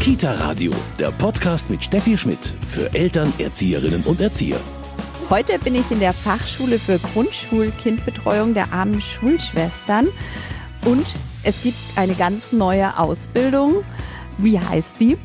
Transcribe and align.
Kita 0.00 0.32
Radio, 0.32 0.72
der 0.98 1.10
Podcast 1.10 1.68
mit 1.68 1.84
Steffi 1.84 2.16
Schmidt 2.16 2.54
für 2.66 2.92
Eltern, 2.94 3.30
Erzieherinnen 3.36 4.02
und 4.04 4.18
Erzieher. 4.18 4.58
Heute 5.28 5.58
bin 5.58 5.74
ich 5.74 5.90
in 5.90 6.00
der 6.00 6.14
Fachschule 6.14 6.78
für 6.78 6.98
Grundschulkindbetreuung 6.98 8.54
der 8.54 8.72
armen 8.72 9.02
Schulschwestern 9.02 10.08
und 10.86 11.06
es 11.42 11.62
gibt 11.62 11.76
eine 11.96 12.14
ganz 12.14 12.50
neue 12.50 12.98
Ausbildung. 12.98 13.84
Wie 14.38 14.58
heißt 14.58 14.98
die? 15.00 15.18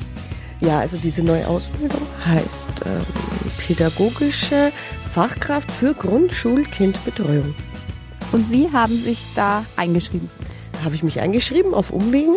Ja, 0.59 0.79
also 0.79 0.97
diese 0.97 1.23
neue 1.23 1.47
Ausbildung 1.47 2.01
heißt 2.25 2.69
ähm, 2.85 3.05
pädagogische 3.57 4.73
Fachkraft 5.13 5.71
für 5.71 5.93
Grundschulkindbetreuung. 5.93 7.55
Und 8.33 8.49
Sie 8.49 8.69
haben 8.73 9.01
sich 9.01 9.19
da 9.35 9.63
eingeschrieben? 9.77 10.29
Da 10.73 10.83
habe 10.83 10.95
ich 10.95 11.03
mich 11.03 11.21
eingeschrieben 11.21 11.73
auf 11.73 11.91
Umwegen 11.91 12.35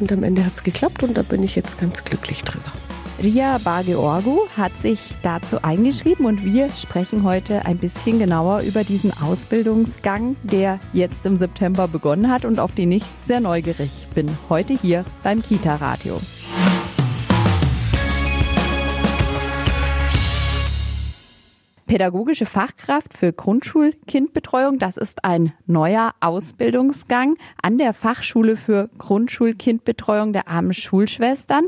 und 0.00 0.12
am 0.12 0.22
Ende 0.22 0.44
hat 0.44 0.52
es 0.52 0.62
geklappt 0.62 1.02
und 1.02 1.16
da 1.16 1.22
bin 1.22 1.42
ich 1.42 1.56
jetzt 1.56 1.78
ganz 1.78 2.04
glücklich 2.04 2.42
drüber. 2.42 2.72
Ria 3.22 3.58
Bargeorgu 3.64 4.40
hat 4.56 4.76
sich 4.76 5.00
dazu 5.22 5.62
eingeschrieben 5.62 6.26
und 6.26 6.44
wir 6.44 6.68
sprechen 6.70 7.22
heute 7.22 7.64
ein 7.64 7.78
bisschen 7.78 8.18
genauer 8.18 8.60
über 8.60 8.84
diesen 8.84 9.10
Ausbildungsgang, 9.22 10.36
der 10.42 10.78
jetzt 10.92 11.24
im 11.24 11.38
September 11.38 11.88
begonnen 11.88 12.30
hat 12.30 12.44
und 12.44 12.60
auf 12.60 12.74
den 12.74 12.92
ich 12.92 13.04
sehr 13.24 13.40
neugierig 13.40 13.90
bin. 14.14 14.28
Heute 14.50 14.74
hier 14.74 15.04
beim 15.22 15.42
Kita 15.42 15.76
Radio. 15.76 16.20
Pädagogische 21.86 22.46
Fachkraft 22.46 23.16
für 23.16 23.32
Grundschulkindbetreuung. 23.32 24.80
Das 24.80 24.96
ist 24.96 25.24
ein 25.24 25.52
neuer 25.66 26.12
Ausbildungsgang 26.20 27.36
an 27.62 27.78
der 27.78 27.94
Fachschule 27.94 28.56
für 28.56 28.90
Grundschulkindbetreuung 28.98 30.32
der 30.32 30.48
armen 30.48 30.74
Schulschwestern. 30.74 31.66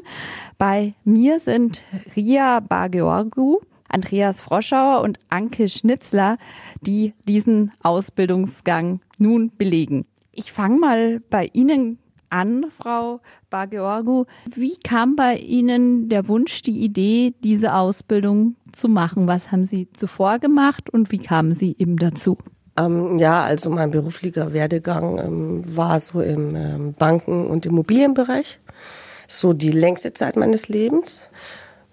Bei 0.58 0.94
mir 1.04 1.38
sind 1.38 1.82
Ria 2.16 2.58
Bargeorgu, 2.58 3.60
Andreas 3.88 4.40
Froschauer 4.40 5.02
und 5.02 5.20
Anke 5.30 5.68
Schnitzler, 5.68 6.36
die 6.80 7.14
diesen 7.28 7.72
Ausbildungsgang 7.82 9.00
nun 9.18 9.52
belegen. 9.56 10.04
Ich 10.32 10.50
fange 10.52 10.78
mal 10.78 11.20
bei 11.30 11.48
Ihnen 11.52 11.98
an, 12.30 12.66
Frau 12.76 13.20
Bargeorgu. 13.50 14.24
Wie 14.46 14.76
kam 14.76 15.16
bei 15.16 15.36
Ihnen 15.36 16.08
der 16.08 16.28
Wunsch, 16.28 16.62
die 16.62 16.80
Idee, 16.80 17.34
diese 17.42 17.74
Ausbildung 17.74 18.56
zu 18.72 18.88
machen? 18.88 19.26
Was 19.26 19.52
haben 19.52 19.64
Sie 19.64 19.88
zuvor 19.92 20.38
gemacht 20.38 20.90
und 20.90 21.10
wie 21.10 21.18
kamen 21.18 21.52
Sie 21.52 21.74
eben 21.78 21.96
dazu? 21.96 22.38
Ähm, 22.78 23.18
ja, 23.18 23.42
also 23.42 23.70
mein 23.70 23.90
beruflicher 23.90 24.52
Werdegang 24.52 25.18
ähm, 25.18 25.76
war 25.76 25.98
so 26.00 26.20
im 26.20 26.54
ähm, 26.54 26.94
Banken- 26.94 27.46
und 27.46 27.66
Immobilienbereich. 27.66 28.60
So 29.26 29.52
die 29.52 29.70
längste 29.70 30.12
Zeit 30.12 30.36
meines 30.36 30.68
Lebens. 30.68 31.22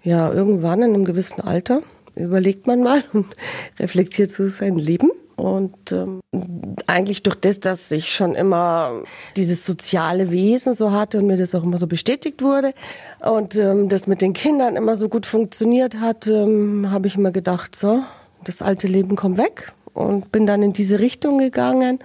Ja, 0.02 0.32
irgendwann 0.32 0.82
in 0.82 0.94
einem 0.94 1.04
gewissen 1.04 1.40
Alter 1.40 1.82
überlegt 2.14 2.66
man 2.66 2.82
mal 2.82 3.02
und 3.12 3.26
reflektiert 3.78 4.30
so 4.30 4.46
sein 4.48 4.78
Leben. 4.78 5.10
Und 5.36 5.92
ähm, 5.92 6.20
eigentlich 6.86 7.22
durch 7.22 7.36
das, 7.36 7.60
dass 7.60 7.90
ich 7.90 8.14
schon 8.14 8.34
immer 8.34 9.02
dieses 9.36 9.66
soziale 9.66 10.30
Wesen 10.30 10.72
so 10.72 10.92
hatte 10.92 11.18
und 11.18 11.26
mir 11.26 11.36
das 11.36 11.54
auch 11.54 11.62
immer 11.62 11.78
so 11.78 11.86
bestätigt 11.86 12.42
wurde 12.42 12.72
und 13.20 13.54
ähm, 13.56 13.90
das 13.90 14.06
mit 14.06 14.22
den 14.22 14.32
Kindern 14.32 14.76
immer 14.76 14.96
so 14.96 15.10
gut 15.10 15.26
funktioniert 15.26 16.00
hat, 16.00 16.26
ähm, 16.26 16.90
habe 16.90 17.06
ich 17.06 17.16
immer 17.16 17.32
gedacht, 17.32 17.76
so, 17.76 18.02
das 18.44 18.62
alte 18.62 18.86
Leben 18.86 19.14
kommt 19.14 19.36
weg 19.36 19.72
und 19.92 20.32
bin 20.32 20.46
dann 20.46 20.62
in 20.62 20.72
diese 20.72 21.00
Richtung 21.00 21.38
gegangen. 21.38 21.98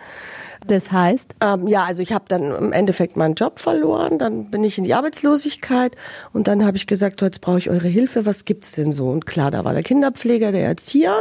Das 0.67 0.91
heißt? 0.91 1.33
Ähm, 1.41 1.67
ja, 1.67 1.85
also 1.85 2.01
ich 2.01 2.13
habe 2.13 2.25
dann 2.27 2.51
im 2.51 2.71
Endeffekt 2.71 3.17
meinen 3.17 3.35
Job 3.35 3.59
verloren, 3.59 4.19
dann 4.19 4.51
bin 4.51 4.63
ich 4.63 4.77
in 4.77 4.83
die 4.83 4.93
Arbeitslosigkeit 4.93 5.95
und 6.33 6.47
dann 6.47 6.65
habe 6.65 6.77
ich 6.77 6.85
gesagt, 6.85 7.21
so, 7.21 7.25
jetzt 7.25 7.41
brauche 7.41 7.57
ich 7.57 7.69
eure 7.69 7.87
Hilfe, 7.87 8.25
was 8.25 8.45
gibt's 8.45 8.73
denn 8.73 8.91
so? 8.91 9.09
Und 9.09 9.25
klar, 9.25 9.51
da 9.51 9.63
war 9.63 9.73
der 9.73 9.83
Kinderpfleger, 9.83 10.51
der 10.51 10.65
Erzieher 10.65 11.15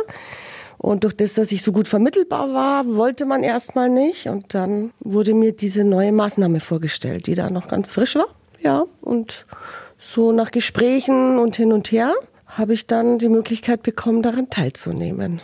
und 0.83 1.05
durch 1.05 1.15
das, 1.15 1.35
dass 1.35 1.53
ich 1.53 1.63
so 1.63 1.73
gut 1.73 1.89
vermittelbar 1.89 2.55
war, 2.55 2.87
wollte 2.97 3.27
man 3.27 3.43
erstmal 3.43 3.91
nicht. 3.91 4.29
Und 4.29 4.55
dann 4.55 4.93
wurde 5.01 5.35
mir 5.35 5.53
diese 5.53 5.85
neue 5.85 6.11
Maßnahme 6.11 6.59
vorgestellt, 6.59 7.27
die 7.27 7.35
da 7.35 7.51
noch 7.51 7.69
ganz 7.69 7.91
frisch 7.91 8.15
war. 8.15 8.29
Ja, 8.63 8.87
und 9.03 9.45
so 9.99 10.33
nach 10.33 10.51
Gesprächen 10.51 11.39
und 11.39 11.55
hin 11.55 11.75
und 11.75 11.93
her 11.93 12.15
habe 12.47 12.73
ich 12.73 12.87
dann 12.87 13.19
die 13.19 13.29
Möglichkeit 13.29 13.83
bekommen, 13.83 14.23
daran 14.23 14.49
teilzunehmen. 14.49 15.43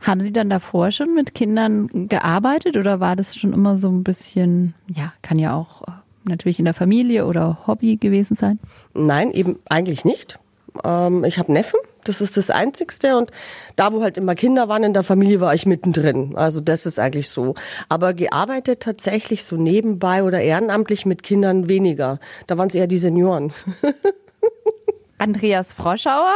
Haben 0.00 0.20
Sie 0.20 0.34
dann 0.34 0.50
davor 0.50 0.90
schon 0.90 1.14
mit 1.14 1.34
Kindern 1.34 2.06
gearbeitet 2.06 2.76
oder 2.76 3.00
war 3.00 3.16
das 3.16 3.36
schon 3.36 3.54
immer 3.54 3.78
so 3.78 3.88
ein 3.88 4.04
bisschen, 4.04 4.74
ja, 4.94 5.14
kann 5.22 5.38
ja 5.38 5.56
auch 5.56 5.80
natürlich 6.24 6.58
in 6.58 6.66
der 6.66 6.74
Familie 6.74 7.24
oder 7.24 7.66
Hobby 7.66 7.96
gewesen 7.96 8.34
sein? 8.34 8.58
Nein, 8.92 9.32
eben 9.32 9.60
eigentlich 9.70 10.04
nicht. 10.04 10.38
Ähm, 10.84 11.24
ich 11.24 11.38
habe 11.38 11.50
Neffen, 11.50 11.80
das 12.08 12.20
ist 12.20 12.36
das 12.36 12.50
Einzigste. 12.50 13.16
Und 13.16 13.30
da, 13.76 13.92
wo 13.92 14.02
halt 14.02 14.16
immer 14.16 14.34
Kinder 14.34 14.68
waren 14.68 14.82
in 14.82 14.94
der 14.94 15.02
Familie, 15.02 15.40
war 15.40 15.54
ich 15.54 15.66
mittendrin. 15.66 16.36
Also 16.36 16.60
das 16.60 16.86
ist 16.86 16.98
eigentlich 16.98 17.28
so. 17.28 17.54
Aber 17.88 18.14
gearbeitet 18.14 18.80
tatsächlich 18.80 19.44
so 19.44 19.56
nebenbei 19.56 20.22
oder 20.22 20.40
ehrenamtlich 20.40 21.06
mit 21.06 21.22
Kindern 21.22 21.68
weniger. 21.68 22.18
Da 22.46 22.58
waren 22.58 22.68
es 22.68 22.74
eher 22.74 22.86
die 22.86 22.98
Senioren. 22.98 23.52
Andreas 25.18 25.72
Froschauer, 25.72 26.34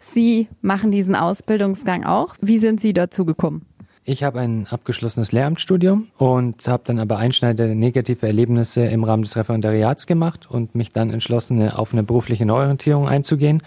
Sie 0.00 0.48
machen 0.60 0.90
diesen 0.90 1.14
Ausbildungsgang 1.14 2.04
auch. 2.04 2.34
Wie 2.40 2.58
sind 2.58 2.80
Sie 2.80 2.92
dazu 2.92 3.24
gekommen? 3.24 3.66
Ich 4.06 4.22
habe 4.22 4.38
ein 4.40 4.66
abgeschlossenes 4.68 5.32
Lehramtsstudium 5.32 6.08
und 6.18 6.68
habe 6.68 6.82
dann 6.84 6.98
aber 6.98 7.16
einschneidende 7.16 7.74
negative 7.74 8.26
Erlebnisse 8.26 8.84
im 8.84 9.02
Rahmen 9.02 9.22
des 9.22 9.34
Referendariats 9.34 10.06
gemacht 10.06 10.46
und 10.50 10.74
mich 10.74 10.92
dann 10.92 11.08
entschlossen, 11.08 11.66
auf 11.70 11.94
eine 11.94 12.02
berufliche 12.02 12.44
Neuorientierung 12.44 13.08
einzugehen 13.08 13.62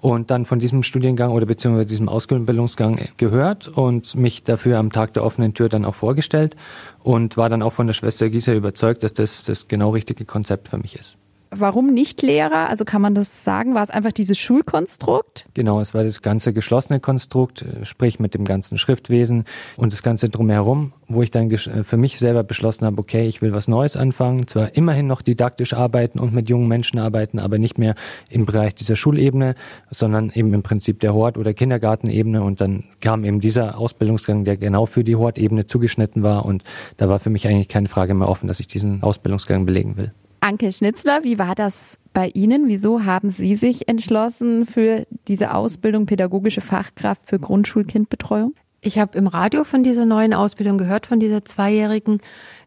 und 0.00 0.30
dann 0.30 0.46
von 0.46 0.60
diesem 0.60 0.82
Studiengang 0.82 1.30
oder 1.30 1.44
beziehungsweise 1.44 1.84
diesem 1.84 2.08
Ausbildungsgang 2.08 3.00
gehört 3.18 3.68
und 3.68 4.14
mich 4.14 4.44
dafür 4.44 4.78
am 4.78 4.92
Tag 4.92 5.12
der 5.12 5.24
offenen 5.24 5.52
Tür 5.52 5.68
dann 5.68 5.84
auch 5.84 5.94
vorgestellt 5.94 6.56
und 7.02 7.36
war 7.36 7.50
dann 7.50 7.60
auch 7.60 7.74
von 7.74 7.86
der 7.86 7.92
Schwester 7.92 8.30
Gieser 8.30 8.54
überzeugt, 8.54 9.02
dass 9.02 9.12
das 9.12 9.44
das 9.44 9.68
genau 9.68 9.90
richtige 9.90 10.24
Konzept 10.24 10.68
für 10.68 10.78
mich 10.78 10.96
ist. 10.96 11.18
Warum 11.54 11.88
nicht 11.88 12.22
Lehrer? 12.22 12.70
Also 12.70 12.86
kann 12.86 13.02
man 13.02 13.14
das 13.14 13.44
sagen? 13.44 13.74
War 13.74 13.84
es 13.84 13.90
einfach 13.90 14.12
dieses 14.12 14.38
Schulkonstrukt? 14.38 15.44
Genau, 15.52 15.80
es 15.80 15.92
war 15.92 16.02
das 16.02 16.22
ganze 16.22 16.54
geschlossene 16.54 16.98
Konstrukt, 16.98 17.60
äh, 17.60 17.84
sprich 17.84 18.18
mit 18.18 18.32
dem 18.32 18.46
ganzen 18.46 18.78
Schriftwesen 18.78 19.44
und 19.76 19.92
das 19.92 20.02
ganze 20.02 20.30
drumherum, 20.30 20.94
wo 21.08 21.20
ich 21.20 21.30
dann 21.30 21.50
äh, 21.50 21.84
für 21.84 21.98
mich 21.98 22.18
selber 22.18 22.42
beschlossen 22.42 22.86
habe, 22.86 22.98
okay, 22.98 23.26
ich 23.26 23.42
will 23.42 23.52
was 23.52 23.68
Neues 23.68 23.96
anfangen, 23.96 24.46
zwar 24.46 24.74
immerhin 24.76 25.06
noch 25.06 25.20
didaktisch 25.20 25.74
arbeiten 25.74 26.18
und 26.18 26.32
mit 26.32 26.48
jungen 26.48 26.68
Menschen 26.68 26.98
arbeiten, 26.98 27.38
aber 27.38 27.58
nicht 27.58 27.76
mehr 27.76 27.96
im 28.30 28.46
Bereich 28.46 28.74
dieser 28.74 28.96
Schulebene, 28.96 29.54
sondern 29.90 30.30
eben 30.30 30.54
im 30.54 30.62
Prinzip 30.62 31.00
der 31.00 31.12
Hort- 31.12 31.36
oder 31.36 31.52
Kindergartenebene 31.52 32.42
und 32.42 32.62
dann 32.62 32.84
kam 33.00 33.26
eben 33.26 33.40
dieser 33.40 33.76
Ausbildungsgang, 33.76 34.44
der 34.44 34.56
genau 34.56 34.86
für 34.86 35.04
die 35.04 35.16
Hortebene 35.16 35.66
zugeschnitten 35.66 36.22
war 36.22 36.46
und 36.46 36.64
da 36.96 37.10
war 37.10 37.18
für 37.18 37.28
mich 37.28 37.46
eigentlich 37.46 37.68
keine 37.68 37.88
Frage 37.88 38.14
mehr 38.14 38.30
offen, 38.30 38.46
dass 38.46 38.58
ich 38.58 38.68
diesen 38.68 39.02
Ausbildungsgang 39.02 39.66
belegen 39.66 39.98
will. 39.98 40.12
Anke 40.42 40.72
Schnitzler, 40.72 41.22
wie 41.22 41.38
war 41.38 41.54
das 41.54 41.98
bei 42.12 42.28
Ihnen? 42.34 42.66
Wieso 42.66 43.04
haben 43.04 43.30
Sie 43.30 43.54
sich 43.54 43.88
entschlossen 43.88 44.66
für 44.66 45.06
diese 45.28 45.54
Ausbildung 45.54 46.06
pädagogische 46.06 46.60
Fachkraft 46.60 47.22
für 47.26 47.38
Grundschulkindbetreuung? 47.38 48.52
Ich 48.80 48.98
habe 48.98 49.16
im 49.16 49.28
Radio 49.28 49.62
von 49.62 49.84
dieser 49.84 50.04
neuen 50.04 50.34
Ausbildung 50.34 50.78
gehört, 50.78 51.06
von 51.06 51.20
dieser 51.20 51.44
zweijährigen. 51.44 52.20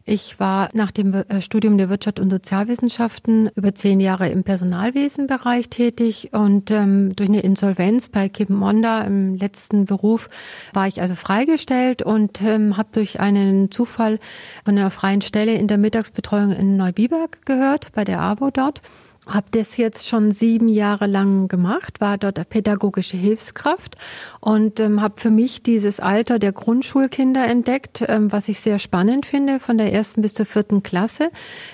Ich 0.08 0.38
war 0.38 0.70
nach 0.72 0.92
dem 0.92 1.12
äh, 1.14 1.42
Studium 1.42 1.78
der 1.78 1.88
Wirtschaft 1.88 2.20
und 2.20 2.30
Sozialwissenschaften 2.30 3.50
über 3.56 3.74
zehn 3.74 3.98
Jahre 3.98 4.28
im 4.28 4.44
Personalwesenbereich 4.44 5.68
tätig 5.68 6.30
und 6.30 6.70
ähm, 6.70 7.16
durch 7.16 7.28
eine 7.28 7.40
Insolvenz 7.40 8.08
bei 8.08 8.28
Kippenmonda 8.28 9.02
im 9.02 9.34
letzten 9.34 9.84
Beruf 9.84 10.28
war 10.72 10.86
ich 10.86 11.00
also 11.02 11.16
freigestellt 11.16 12.02
und 12.02 12.40
ähm, 12.40 12.76
habe 12.76 12.90
durch 12.92 13.18
einen 13.18 13.72
Zufall 13.72 14.20
von 14.64 14.78
einer 14.78 14.92
freien 14.92 15.22
Stelle 15.22 15.54
in 15.54 15.66
der 15.66 15.76
Mittagsbetreuung 15.76 16.52
in 16.52 16.76
Neubiberg 16.76 17.44
gehört, 17.44 17.90
bei 17.92 18.04
der 18.04 18.20
AWO 18.20 18.50
dort 18.52 18.82
habe 19.26 19.46
das 19.50 19.76
jetzt 19.76 20.06
schon 20.06 20.30
sieben 20.30 20.68
Jahre 20.68 21.06
lang 21.06 21.48
gemacht, 21.48 22.00
war 22.00 22.16
dort 22.16 22.48
pädagogische 22.48 23.16
Hilfskraft 23.16 23.96
und 24.40 24.78
ähm, 24.78 25.00
habe 25.00 25.14
für 25.20 25.30
mich 25.30 25.64
dieses 25.64 25.98
Alter 25.98 26.38
der 26.38 26.52
Grundschulkinder 26.52 27.44
entdeckt, 27.46 28.04
ähm, 28.06 28.30
was 28.30 28.48
ich 28.48 28.60
sehr 28.60 28.78
spannend 28.78 29.26
finde, 29.26 29.58
von 29.58 29.78
der 29.78 29.92
ersten 29.92 30.22
bis 30.22 30.34
zur 30.34 30.46
vierten 30.46 30.84
Klasse. 30.84 31.30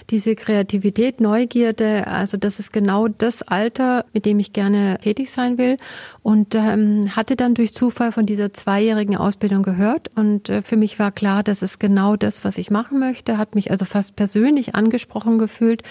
Diese 0.09 0.35
Kreativität, 0.35 1.21
Neugierde, 1.21 2.07
also 2.07 2.39
das 2.39 2.59
ist 2.59 2.73
genau 2.73 3.09
das 3.09 3.43
Alter, 3.43 4.07
mit 4.15 4.25
dem 4.25 4.39
ich 4.39 4.55
gerne 4.55 4.99
tätig 5.03 5.31
sein 5.31 5.59
will 5.59 5.77
und 6.23 6.55
ähm, 6.55 7.15
hatte 7.15 7.37
dann 7.37 7.53
durch 7.53 7.75
Zufall 7.75 8.13
von 8.13 8.25
dieser 8.25 8.55
zweijährigen 8.55 9.17
Ausbildung 9.17 9.63
gehört 9.63 10.09
und 10.17 10.49
äh, 10.49 10.63
für 10.63 10.79
mich 10.79 10.99
war 10.99 11.13
klar, 11.13 11.43
das 11.43 11.61
ist 11.61 11.79
genau 11.79 12.17
das, 12.17 12.45
was 12.45 12.57
ich 12.57 12.71
machen 12.71 12.99
möchte, 12.99 13.37
hat 13.37 13.55
mich 13.55 13.71
also 13.71 13.85
fast 13.85 14.17
persönlich 14.17 14.75
angesprochen 14.75 15.39
gefühlt, 15.39 15.83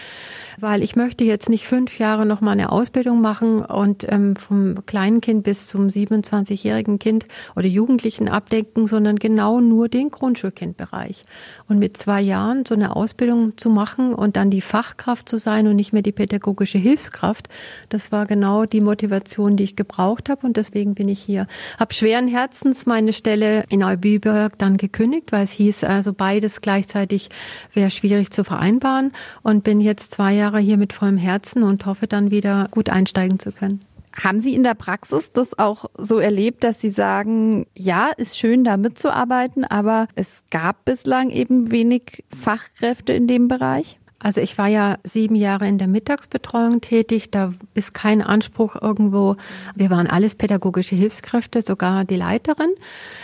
weil 0.60 0.82
ich 0.82 0.96
möchte 0.96 1.24
jetzt 1.24 1.51
nicht 1.52 1.68
fünf 1.68 2.00
Jahre 2.00 2.26
noch 2.26 2.42
mal 2.42 2.52
eine 2.52 2.72
Ausbildung 2.72 3.22
machen 3.22 3.64
und 3.64 4.06
ähm, 4.10 4.36
vom 4.36 4.84
kleinen 4.88 5.22
Kind 5.22 5.44
bis 5.44 5.68
zum 5.68 5.88
27-jährigen 5.88 6.98
Kind 6.98 7.28
oder 7.56 7.68
Jugendlichen 7.68 8.28
abdecken, 8.28 8.88
sondern 8.88 9.18
genau 9.18 9.62
nur 9.62 9.90
den 9.90 10.10
Grundschulkindbereich. 10.10 11.24
Und 11.68 11.78
mit 11.78 11.98
zwei 11.98 12.22
Jahren 12.22 12.66
so 12.66 12.74
eine 12.74 12.96
Ausbildung 12.96 13.58
zu 13.58 13.70
machen 13.70 14.16
und 14.16 14.36
dann 14.38 14.50
die 14.50 14.62
Fachkraft 14.62 15.30
zu 15.30 15.38
sein 15.38 15.68
und 15.68 15.76
nicht 15.76 15.94
mehr 15.94 16.02
die 16.02 16.12
pädagogische 16.12 16.80
Hilfskraft, 16.80 17.50
das 17.90 18.12
war 18.12 18.26
genau 18.26 18.66
die 18.66 18.82
Motivation, 18.82 19.58
die 19.58 19.66
ich 19.66 19.76
gebraucht 19.76 20.30
habe 20.30 20.48
und 20.48 20.58
deswegen 20.58 20.96
bin 20.96 21.10
ich 21.10 21.22
hier. 21.22 21.46
Hab 21.78 21.94
schweren 21.94 22.28
Herzens 22.28 22.86
meine 22.88 23.14
Stelle 23.14 23.66
in 23.70 23.82
Neubüberg 23.82 24.58
dann 24.58 24.78
gekündigt, 24.78 25.32
weil 25.32 25.44
es 25.44 25.52
hieß, 25.52 25.84
also 25.84 26.14
beides 26.14 26.62
gleichzeitig 26.62 27.30
wäre 27.74 27.92
schwierig 27.92 28.32
zu 28.32 28.44
vereinbaren 28.44 29.12
und 29.44 29.64
bin 29.64 29.82
jetzt 29.82 30.14
zwei 30.14 30.34
Jahre 30.34 30.60
hier 30.60 30.78
mit 30.78 30.94
vollem 30.94 31.18
Herzen 31.18 31.41
und 31.64 31.86
hoffe 31.86 32.08
dann 32.08 32.32
wieder 32.32 32.68
gut 32.72 32.90
einsteigen 32.90 33.40
zu 33.40 33.52
können. 33.52 33.82
Haben 34.14 34.42
Sie 34.42 34.54
in 34.54 34.64
der 34.64 34.74
Praxis 34.74 35.32
das 35.32 35.58
auch 35.58 35.86
so 35.98 36.20
erlebt, 36.20 36.66
dass 36.66 36.82
Sie 36.82 36.90
sagen, 36.90 37.66
ja, 37.78 38.10
ist 38.18 38.38
schön 38.38 38.66
da 38.66 38.76
mitzuarbeiten, 38.76 39.64
aber 39.64 40.08
es 40.16 40.44
gab 40.50 40.84
bislang 40.84 41.30
eben 41.30 41.72
wenig 41.72 42.26
Fachkräfte 42.36 43.14
in 43.14 43.28
dem 43.28 43.48
Bereich? 43.48 44.01
Also 44.24 44.40
ich 44.40 44.58
war 44.58 44.68
ja 44.68 44.98
sieben 45.04 45.36
Jahre 45.36 45.68
in 45.68 45.78
der 45.78 45.88
Mittagsbetreuung 45.88 46.82
tätig. 46.82 47.32
Da 47.32 47.54
ist 47.74 47.94
kein 47.94 48.22
Anspruch 48.22 48.76
irgendwo. 48.80 49.36
Wir 49.76 49.90
waren 49.90 50.08
alles 50.08 50.36
pädagogische 50.36 50.96
Hilfskräfte, 50.96 51.62
sogar 51.62 52.06
die 52.06 52.16
Leiterin. 52.16 52.70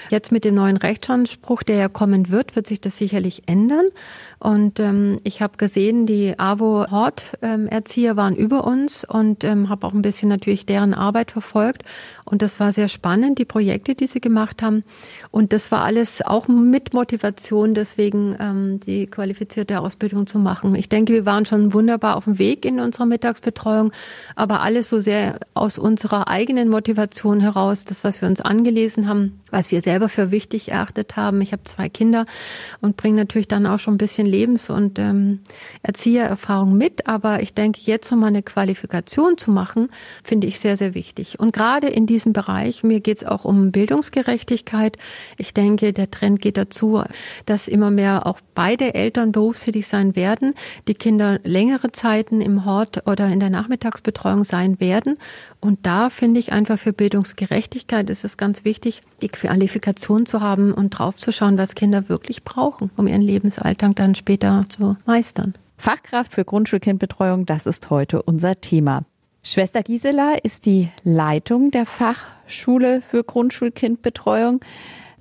Jetzt 0.10 0.32
mit 0.32 0.44
dem 0.44 0.56
neuen 0.56 0.78
Rechtsanspruch, 0.78 1.64
der 1.64 1.76
ja 1.76 1.90
kommen 1.90 2.32
wird, 2.32 2.56
wird 2.56 2.68
sich 2.68 2.82
das 2.82 2.98
sicherlich 2.98 3.44
ändern. 3.46 3.86
Und 4.40 4.80
ähm, 4.80 5.20
ich 5.24 5.42
habe 5.42 5.58
gesehen, 5.58 6.06
die 6.06 6.38
AWO-Hort-Erzieher 6.38 8.16
waren 8.16 8.36
über 8.36 8.66
uns 8.66 9.04
und 9.04 9.44
ähm, 9.44 9.70
habe 9.70 9.86
auch 9.88 9.94
ein 9.94 10.02
bisschen 10.02 10.30
natürlich 10.30 10.66
deren 10.66 10.94
Arbeit 10.94 11.32
verfolgt. 11.32 11.84
Und 12.24 12.42
das 12.42 12.60
war 12.60 12.74
sehr 12.74 12.88
spannend, 12.88 13.40
die 13.40 13.46
Projekte, 13.46 13.96
die 13.96 14.08
sie 14.08 14.22
gemacht 14.22 14.62
haben. 14.62 14.84
Und 15.32 15.54
das 15.54 15.72
war 15.72 15.84
alles 15.84 16.22
auch 16.22 16.48
mit 16.48 16.94
Motivation, 16.94 17.74
deswegen 17.74 18.36
ähm, 18.40 18.80
die 18.80 19.08
qualifizierte 19.08 19.80
Ausbildung 19.80 20.28
zu 20.28 20.38
machen. 20.38 20.76
Ich 20.76 20.87
denke, 20.90 21.14
wir 21.14 21.26
waren 21.26 21.46
schon 21.46 21.74
wunderbar 21.74 22.16
auf 22.16 22.26
dem 22.26 22.40
Weg 22.40 22.66
in 22.66 22.80
unserer 22.80 23.06
Mittagsbetreuung, 23.06 23.92
aber 24.36 24.62
alles 24.62 24.90
so 24.90 25.00
sehr 25.00 25.40
aus 25.54 25.78
unserer 25.78 26.28
eigenen 26.28 26.70
Motivation 26.70 27.40
heraus, 27.40 27.86
das, 27.86 28.04
was 28.04 28.22
wir 28.22 28.28
uns 28.28 28.42
angelesen 28.42 29.08
haben, 29.08 29.40
was 29.52 29.72
wir 29.72 29.82
selber 29.82 30.10
für 30.10 30.32
wichtig 30.32 30.70
erachtet 30.72 31.16
haben. 31.16 31.42
Ich 31.42 31.52
habe 31.52 31.64
zwei 31.64 31.90
Kinder 31.90 32.26
und 32.82 32.98
bringe 32.98 33.18
natürlich 33.18 33.48
dann 33.48 33.66
auch 33.66 33.80
schon 33.80 33.96
ein 33.96 33.98
bisschen 33.98 34.28
Lebens- 34.28 34.70
und 34.70 35.00
ähm, 35.00 35.40
Erziehererfahrung 35.84 36.78
mit. 36.78 37.08
Aber 37.08 37.42
ich 37.42 37.54
denke, 37.54 37.80
jetzt 37.84 38.12
um 38.12 38.24
eine 38.24 38.44
Qualifikation 38.44 39.38
zu 39.38 39.52
machen, 39.52 39.90
finde 40.24 40.48
ich 40.48 40.60
sehr, 40.60 40.78
sehr 40.78 40.94
wichtig. 40.94 41.40
Und 41.40 41.54
gerade 41.54 41.88
in 41.88 42.06
diesem 42.06 42.34
Bereich, 42.34 42.84
mir 42.84 43.00
geht 43.00 43.18
es 43.18 43.24
auch 43.26 43.46
um 43.46 43.72
Bildungsgerechtigkeit. 43.72 44.98
Ich 45.38 45.54
denke, 45.54 45.94
der 45.94 46.12
Trend 46.12 46.42
geht 46.42 46.58
dazu, 46.58 47.04
dass 47.46 47.68
immer 47.68 47.92
mehr 47.92 48.26
auch 48.26 48.40
beide 48.56 48.94
Eltern 48.94 49.32
berufstätig 49.32 49.88
sein 49.88 50.16
werden, 50.16 50.54
die 50.88 50.94
Kinder 50.94 51.40
längere 51.44 51.92
Zeiten 51.92 52.42
im 52.42 52.66
Hort 52.66 53.08
oder 53.08 53.28
in 53.28 53.40
der 53.40 53.50
Nachmittagsbetreuung 53.50 54.44
sein 54.44 54.80
werden. 54.80 55.18
Und 55.60 55.86
da 55.86 56.10
finde 56.10 56.40
ich 56.40 56.52
einfach 56.52 56.80
für 56.80 56.94
Bildungsgerechtigkeit 56.94 58.10
ist 58.10 58.24
es 58.24 58.38
ganz 58.38 58.66
wichtig, 58.66 59.02
die 59.22 59.30
Qualifikation 59.30 60.26
zu 60.26 60.42
haben 60.42 60.74
und 60.74 60.92
draufzuschauen, 60.92 61.58
was 61.58 61.76
Kinder 61.76 62.10
wirklich 62.10 62.44
brauchen, 62.44 62.92
um 62.96 63.08
ihren 63.08 63.22
Lebensalltag 63.22 63.96
dann 63.96 64.16
später 64.16 64.66
zu 64.70 64.96
meistern. 65.06 65.54
Fachkraft 65.78 66.34
für 66.34 66.44
Grundschulkindbetreuung, 66.44 67.46
das 67.46 67.66
ist 67.66 67.90
heute 67.90 68.22
unser 68.24 68.60
Thema. 68.60 69.04
Schwester 69.44 69.82
Gisela 69.82 70.36
ist 70.44 70.66
die 70.66 70.90
Leitung 71.04 71.72
der 71.72 71.86
Fachschule 71.86 73.02
für 73.02 73.24
Grundschulkindbetreuung. 73.24 74.60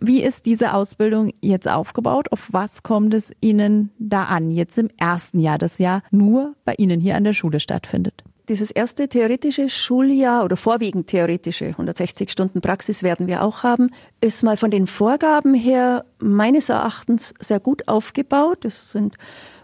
Wie 0.01 0.23
ist 0.23 0.47
diese 0.47 0.75
Ausbildung 0.75 1.33
jetzt 1.41 1.69
aufgebaut? 1.69 2.31
Auf 2.31 2.49
was 2.53 2.83
kommt 2.83 3.15
es 3.15 3.33
Ihnen 3.41 3.91
da 3.99 4.25
an, 4.25 4.51
jetzt 4.51 4.77
im 4.77 4.91
ersten 4.99 5.39
Jahr, 5.39 5.59
das 5.59 5.79
ja 5.79 6.03
nur 6.11 6.55
bei 6.65 6.75
Ihnen 6.77 7.01
hier 7.01 7.17
an 7.17 7.25
der 7.25 7.33
Schule 7.33 7.61
stattfindet? 7.61 8.23
Dieses 8.49 8.71
erste 8.71 9.09
theoretische 9.09 9.69
Schuljahr 9.69 10.45
oder 10.45 10.57
vorwiegend 10.57 11.09
theoretische 11.09 11.67
160 11.67 12.31
Stunden 12.31 12.61
Praxis 12.61 13.03
werden 13.03 13.27
wir 13.27 13.43
auch 13.43 13.65
haben, 13.65 13.91
ist 14.21 14.45
mal 14.45 14.57
von 14.57 14.71
den 14.71 14.87
Vorgaben 14.87 15.53
her 15.53 16.05
meines 16.21 16.69
Erachtens 16.69 17.35
sehr 17.41 17.59
gut 17.59 17.89
aufgebaut. 17.89 18.65
Es 18.65 18.93
sind 18.93 19.17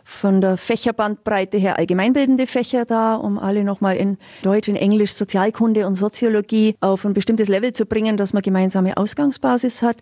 von 0.04 0.40
der 0.40 0.56
Fächerbandbreite 0.56 1.58
her 1.58 1.78
allgemeinbildende 1.78 2.46
Fächer 2.46 2.84
da, 2.84 3.14
um 3.14 3.38
alle 3.38 3.64
nochmal 3.64 3.96
in 3.96 4.18
Deutsch, 4.42 4.68
in 4.68 4.76
Englisch, 4.76 5.12
Sozialkunde 5.12 5.86
und 5.86 5.94
Soziologie 5.94 6.76
auf 6.80 7.04
ein 7.04 7.14
bestimmtes 7.14 7.48
Level 7.48 7.72
zu 7.72 7.86
bringen, 7.86 8.16
dass 8.16 8.32
man 8.32 8.42
gemeinsame 8.42 8.96
Ausgangsbasis 8.96 9.82
hat. 9.82 9.96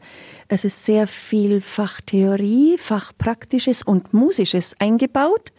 Es 0.49 0.65
ist 0.65 0.85
sehr 0.85 1.07
viel 1.07 1.61
Fachtheorie, 1.61 2.77
Fachpraktisches 2.79 3.83
und 3.83 4.13
Musisches 4.15 4.75
eingebaut. 4.79 5.53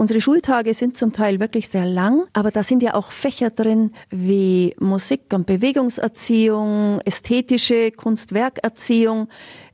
Unsere 0.00 0.22
Schultage 0.22 0.72
sind 0.72 0.96
zum 0.96 1.12
Teil 1.12 1.40
wirklich 1.40 1.68
sehr 1.68 1.84
lang, 1.84 2.24
aber 2.32 2.50
da 2.50 2.62
sind 2.62 2.82
ja 2.82 2.94
auch 2.94 3.10
Fächer 3.10 3.50
drin 3.50 3.92
wie 4.08 4.74
Musik 4.78 5.24
und 5.34 5.44
Bewegungserziehung, 5.44 7.02
ästhetische 7.04 7.90
Kunstwerkerziehung. 7.90 9.28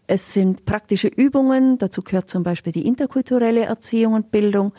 Es 0.06 0.32
sind 0.32 0.64
praktische 0.67 1.08
Übungen, 1.08 1.79
dazu 1.79 2.03
gehört 2.03 2.29
zum 2.29 2.43
Beispiel 2.43 2.73
die 2.73 2.87
interkulturelle 2.87 3.64
Erziehung 3.64 4.14
und 4.14 4.31
Bildung 4.31 4.73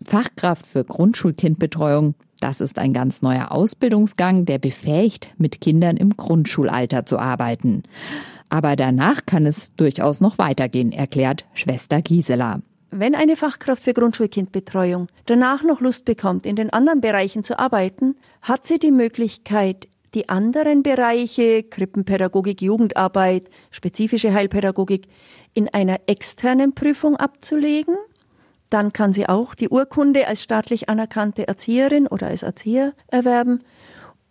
Fachkraft 0.05 0.67
für 0.67 0.84
Grundschulkindbetreuung, 0.84 2.15
das 2.41 2.60
ist 2.60 2.77
ein 2.77 2.91
ganz 2.91 3.22
neuer 3.22 3.53
Ausbildungsgang, 3.53 4.43
der 4.46 4.60
befähigt, 4.60 5.29
mit 5.38 5.62
Kindern 5.62 5.96
im 5.96 6.17
Grundschulalter 6.17 7.05
zu 7.05 7.17
arbeiten. 7.17 7.84
Aber 8.53 8.75
danach 8.75 9.25
kann 9.25 9.48
es 9.48 9.74
durchaus 9.77 10.22
noch 10.22 10.38
weitergehen, 10.38 10.91
erklärt 10.91 11.43
Schwester 11.55 12.03
Gisela. 12.03 12.62
Wenn 12.91 13.15
eine 13.15 13.36
Fachkraft 13.36 13.81
für 13.81 13.95
Grundschulkindbetreuung 13.95 15.07
danach 15.25 15.63
noch 15.63 15.81
Lust 15.81 16.05
bekommt, 16.05 16.45
in 16.45 16.55
den 16.55 16.69
anderen 16.69 17.01
Bereichen 17.01 17.43
zu 17.43 17.57
arbeiten, 17.57 18.15
hat 18.43 18.67
sie 18.67 18.77
die 18.77 18.91
Möglichkeit, 18.91 19.88
die 20.13 20.29
anderen 20.29 20.83
Bereiche, 20.83 21.63
Krippenpädagogik, 21.63 22.62
Jugendarbeit, 22.62 23.50
spezifische 23.72 24.36
Heilpädagogik, 24.36 25.07
in 25.55 25.67
einer 25.69 26.01
externen 26.05 26.75
Prüfung 26.75 27.15
abzulegen. 27.15 27.95
Dann 28.69 28.93
kann 28.93 29.13
sie 29.13 29.27
auch 29.27 29.55
die 29.55 29.69
Urkunde 29.69 30.27
als 30.27 30.43
staatlich 30.43 30.89
anerkannte 30.89 31.48
Erzieherin 31.48 32.05
oder 32.05 32.27
als 32.27 32.43
Erzieher 32.43 32.93
erwerben. 33.07 33.63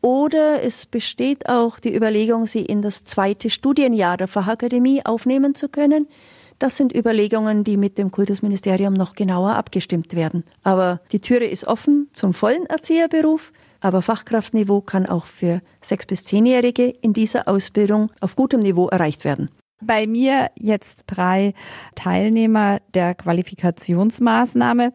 Oder 0.02 0.64
es 0.64 0.84
besteht 0.84 1.48
auch 1.48 1.78
die 1.78 1.94
Überlegung, 1.94 2.46
sie 2.46 2.64
in 2.64 2.82
das 2.82 3.04
zweite 3.04 3.50
Studienjahr 3.50 4.16
der 4.16 4.26
Fachakademie 4.26 5.06
aufnehmen 5.06 5.54
zu 5.54 5.68
können. 5.68 6.08
Das 6.58 6.76
sind 6.76 6.94
Überlegungen, 6.94 7.62
die 7.62 7.76
mit 7.76 7.98
dem 7.98 8.10
Kultusministerium 8.10 8.94
noch 8.94 9.14
genauer 9.14 9.54
abgestimmt 9.54 10.14
werden. 10.14 10.42
Aber 10.64 11.00
die 11.12 11.20
Türe 11.20 11.46
ist 11.46 11.68
offen 11.68 12.08
zum 12.12 12.34
vollen 12.34 12.66
Erzieherberuf. 12.66 13.52
Aber 13.80 14.02
Fachkraftniveau 14.02 14.80
kann 14.80 15.06
auch 15.06 15.26
für 15.26 15.60
sechs 15.80 16.06
bis 16.06 16.24
zehnjährige 16.24 16.88
in 17.00 17.12
dieser 17.12 17.46
Ausbildung 17.48 18.10
auf 18.20 18.36
gutem 18.36 18.60
Niveau 18.60 18.88
erreicht 18.88 19.24
werden. 19.24 19.50
Bei 19.84 20.06
mir 20.06 20.50
jetzt 20.58 21.04
drei 21.06 21.54
Teilnehmer 21.94 22.78
der 22.94 23.14
Qualifikationsmaßnahme. 23.14 24.92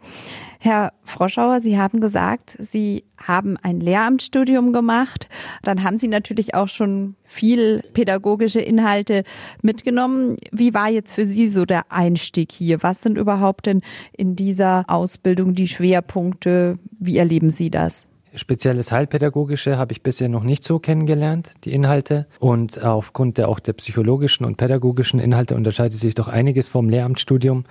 Herr 0.60 0.94
Froschauer, 1.04 1.60
Sie 1.60 1.78
haben 1.78 2.02
gesagt, 2.02 2.58
Sie 2.60 3.04
haben 3.18 3.58
ein 3.62 3.80
Lehramtsstudium 3.80 4.74
gemacht. 4.74 5.30
Dann 5.62 5.84
haben 5.84 5.98
Sie 5.98 6.08
natürlich 6.08 6.56
auch 6.56 6.68
schon 6.68 7.16
viel 7.24 7.84
pädagogische 7.94 8.62
Inhalte 8.62 9.24
mitgenommen. 9.62 10.38
Wie 10.52 10.74
war 10.74 10.90
jetzt 10.90 11.14
für 11.14 11.26
Sie 11.26 11.48
so 11.48 11.66
der 11.66 11.92
Einstieg 11.92 12.52
hier? 12.52 12.82
Was 12.82 13.02
sind 13.02 13.18
überhaupt 13.18 13.66
denn 13.66 13.82
in 14.14 14.36
dieser 14.36 14.86
Ausbildung 14.88 15.54
die 15.54 15.68
Schwerpunkte? 15.68 16.80
Wie 17.00 17.18
erleben 17.18 17.50
Sie 17.50 17.70
das? 17.70 18.07
Spezielles 18.36 18.92
Heilpädagogische 18.92 19.78
habe 19.78 19.94
ich 19.94 20.04
bisher 20.04 20.30
noch 20.30 20.44
nicht 20.44 20.64
so 20.64 20.80
kennengelernt, 20.80 21.52
die 21.64 21.72
Inhalte. 21.72 22.28
Und 22.40 22.84
aufgrund 22.84 23.38
der 23.38 23.48
auch 23.50 23.60
der 23.60 23.74
psychologischen 23.74 24.46
und 24.46 24.58
pädagogischen 24.58 25.20
Inhalte 25.20 25.56
unterscheidet 25.56 25.98
sich 25.98 26.14
doch 26.14 26.28
einiges 26.28 26.68
vom 26.68 26.90
Lehramtsstudium, 26.90 27.66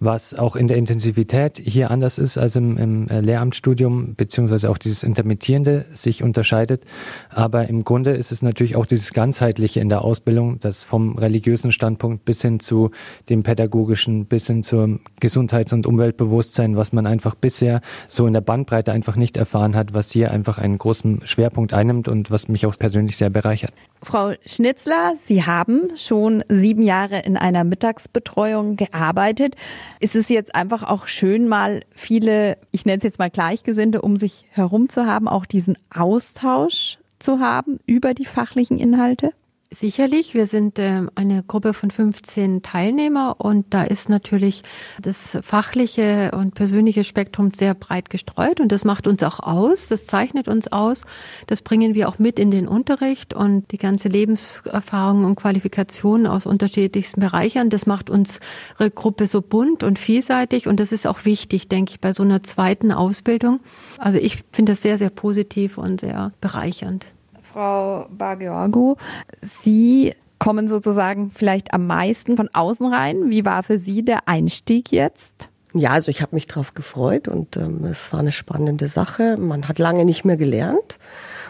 was 0.00 0.34
auch 0.34 0.54
in 0.54 0.68
der 0.68 0.76
Intensivität 0.76 1.58
hier 1.58 1.90
anders 1.90 2.18
ist 2.18 2.38
als 2.38 2.56
im, 2.56 2.76
im 2.76 3.08
äh, 3.08 3.20
Lehramtsstudium, 3.20 4.14
beziehungsweise 4.14 4.70
auch 4.70 4.78
dieses 4.78 5.02
Intermittierende 5.02 5.86
sich 5.94 6.22
unterscheidet. 6.22 6.84
Aber 7.30 7.68
im 7.68 7.82
Grunde 7.82 8.10
ist 8.12 8.32
es 8.32 8.42
natürlich 8.42 8.76
auch 8.76 8.86
dieses 8.86 9.12
ganzheitliche 9.12 9.80
in 9.80 9.88
der 9.88 10.02
Ausbildung, 10.02 10.60
das 10.60 10.82
vom 10.82 11.16
religiösen 11.16 11.72
Standpunkt 11.72 12.24
bis 12.24 12.42
hin 12.42 12.60
zu 12.60 12.90
dem 13.28 13.42
pädagogischen, 13.42 14.26
bis 14.26 14.46
hin 14.46 14.62
zum 14.62 15.00
Gesundheits- 15.20 15.72
und 15.72 15.86
Umweltbewusstsein, 15.86 16.76
was 16.76 16.92
man 16.92 17.06
einfach 17.06 17.34
bisher 17.34 17.80
so 18.08 18.26
in 18.26 18.34
der 18.34 18.40
Bandbreite 18.40 18.92
einfach 18.92 19.16
nicht 19.16 19.36
erfahren 19.36 19.74
hat, 19.74 19.94
was 19.94 20.01
hier 20.10 20.30
einfach 20.30 20.58
einen 20.58 20.78
großen 20.78 21.26
Schwerpunkt 21.26 21.74
einnimmt 21.74 22.08
und 22.08 22.30
was 22.30 22.48
mich 22.48 22.66
auch 22.66 22.76
persönlich 22.78 23.16
sehr 23.16 23.30
bereichert. 23.30 23.72
Frau 24.02 24.32
Schnitzler, 24.44 25.14
Sie 25.16 25.44
haben 25.44 25.90
schon 25.96 26.42
sieben 26.48 26.82
Jahre 26.82 27.20
in 27.20 27.36
einer 27.36 27.64
Mittagsbetreuung 27.64 28.76
gearbeitet. 28.76 29.56
Ist 30.00 30.16
es 30.16 30.28
jetzt 30.28 30.54
einfach 30.54 30.82
auch 30.82 31.06
schön, 31.06 31.48
mal 31.48 31.82
viele, 31.90 32.58
ich 32.72 32.84
nenne 32.84 32.98
es 32.98 33.04
jetzt 33.04 33.18
mal 33.18 33.30
Gleichgesinnte, 33.30 34.02
um 34.02 34.16
sich 34.16 34.46
herum 34.50 34.88
zu 34.88 35.06
haben, 35.06 35.28
auch 35.28 35.46
diesen 35.46 35.78
Austausch 35.94 36.98
zu 37.18 37.38
haben 37.38 37.78
über 37.86 38.14
die 38.14 38.24
fachlichen 38.24 38.78
Inhalte? 38.78 39.32
Sicherlich, 39.74 40.34
wir 40.34 40.46
sind 40.46 40.78
äh, 40.78 41.00
eine 41.14 41.42
Gruppe 41.42 41.72
von 41.72 41.90
15 41.90 42.60
Teilnehmer 42.60 43.36
und 43.38 43.72
da 43.72 43.84
ist 43.84 44.10
natürlich 44.10 44.64
das 45.00 45.38
fachliche 45.40 46.32
und 46.36 46.54
persönliche 46.54 47.04
Spektrum 47.04 47.52
sehr 47.54 47.72
breit 47.72 48.10
gestreut 48.10 48.60
und 48.60 48.70
das 48.70 48.84
macht 48.84 49.06
uns 49.06 49.22
auch 49.22 49.40
aus, 49.40 49.88
das 49.88 50.04
zeichnet 50.04 50.46
uns 50.46 50.70
aus, 50.70 51.06
das 51.46 51.62
bringen 51.62 51.94
wir 51.94 52.10
auch 52.10 52.18
mit 52.18 52.38
in 52.38 52.50
den 52.50 52.68
Unterricht 52.68 53.32
und 53.32 53.72
die 53.72 53.78
ganze 53.78 54.08
Lebenserfahrung 54.08 55.24
und 55.24 55.36
Qualifikation 55.36 56.26
aus 56.26 56.44
unterschiedlichsten 56.44 57.20
Bereichen, 57.20 57.70
das 57.70 57.86
macht 57.86 58.10
unsere 58.10 58.90
Gruppe 58.94 59.26
so 59.26 59.40
bunt 59.40 59.84
und 59.84 59.98
vielseitig 59.98 60.66
und 60.66 60.80
das 60.80 60.92
ist 60.92 61.06
auch 61.06 61.24
wichtig, 61.24 61.68
denke 61.68 61.92
ich, 61.92 62.00
bei 62.00 62.12
so 62.12 62.22
einer 62.24 62.42
zweiten 62.42 62.92
Ausbildung. 62.92 63.60
Also 63.96 64.18
ich 64.18 64.44
finde 64.52 64.72
das 64.72 64.82
sehr, 64.82 64.98
sehr 64.98 65.10
positiv 65.10 65.78
und 65.78 66.02
sehr 66.02 66.32
bereichernd. 66.42 67.06
Frau 67.52 68.06
Bagiorgu, 68.10 68.96
Sie 69.42 70.14
kommen 70.38 70.68
sozusagen 70.68 71.30
vielleicht 71.34 71.74
am 71.74 71.86
meisten 71.86 72.36
von 72.36 72.48
außen 72.52 72.86
rein. 72.86 73.30
Wie 73.30 73.44
war 73.44 73.62
für 73.62 73.78
Sie 73.78 74.02
der 74.02 74.26
Einstieg 74.26 74.90
jetzt? 74.90 75.48
Ja, 75.74 75.90
also 75.90 76.10
ich 76.10 76.20
habe 76.20 76.34
mich 76.34 76.46
drauf 76.46 76.74
gefreut 76.74 77.28
und 77.28 77.56
ähm, 77.56 77.84
es 77.84 78.12
war 78.12 78.20
eine 78.20 78.32
spannende 78.32 78.88
Sache. 78.88 79.36
Man 79.38 79.68
hat 79.68 79.78
lange 79.78 80.04
nicht 80.04 80.24
mehr 80.24 80.36
gelernt. 80.36 80.98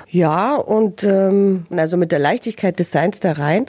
Ja, 0.09 0.56
und 0.56 1.04
ähm, 1.04 1.66
also 1.71 1.97
mit 1.97 2.12
der 2.12 2.18
Leichtigkeit 2.18 2.78
des 2.78 2.90
Seins 2.90 3.21
da 3.21 3.32
rein 3.32 3.66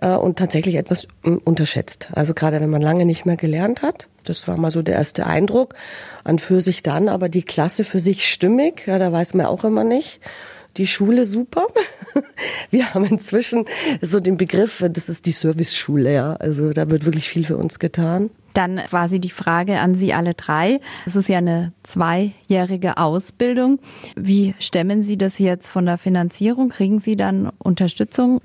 äh, 0.00 0.14
und 0.14 0.38
tatsächlich 0.38 0.76
etwas 0.76 1.06
ähm, 1.22 1.40
unterschätzt. 1.44 2.08
Also 2.12 2.32
gerade 2.32 2.60
wenn 2.60 2.70
man 2.70 2.82
lange 2.82 3.04
nicht 3.04 3.26
mehr 3.26 3.36
gelernt 3.36 3.82
hat. 3.82 4.08
Das 4.24 4.48
war 4.48 4.56
mal 4.56 4.70
so 4.70 4.82
der 4.82 4.94
erste 4.94 5.26
Eindruck. 5.26 5.74
An 6.24 6.38
für 6.38 6.60
sich 6.60 6.82
dann, 6.82 7.08
aber 7.08 7.28
die 7.28 7.42
Klasse 7.42 7.84
für 7.84 8.00
sich 8.00 8.26
stimmig, 8.28 8.86
ja, 8.86 8.98
da 8.98 9.12
weiß 9.12 9.34
man 9.34 9.46
auch 9.46 9.64
immer 9.64 9.84
nicht 9.84 10.20
die 10.76 10.86
Schule 10.86 11.24
super. 11.26 11.66
Wir 12.70 12.94
haben 12.94 13.04
inzwischen 13.04 13.64
so 14.00 14.20
den 14.20 14.36
Begriff, 14.36 14.84
das 14.90 15.08
ist 15.08 15.26
die 15.26 15.32
Service-Schule, 15.32 16.12
ja. 16.12 16.34
Also 16.36 16.72
da 16.72 16.90
wird 16.90 17.04
wirklich 17.04 17.28
viel 17.28 17.44
für 17.44 17.56
uns 17.56 17.78
getan. 17.78 18.30
Dann 18.54 18.76
quasi 18.88 19.18
die 19.18 19.30
Frage 19.30 19.78
an 19.78 19.94
Sie 19.94 20.12
alle 20.12 20.34
drei. 20.34 20.80
Es 21.06 21.16
ist 21.16 21.28
ja 21.28 21.38
eine 21.38 21.72
zweijährige 21.82 22.98
Ausbildung. 22.98 23.78
Wie 24.14 24.54
stemmen 24.58 25.02
Sie 25.02 25.16
das 25.16 25.38
jetzt 25.38 25.70
von 25.70 25.86
der 25.86 25.96
Finanzierung? 25.96 26.68
Kriegen 26.68 26.98
Sie 26.98 27.16
dann 27.16 27.50
Unterstützung? 27.58 28.40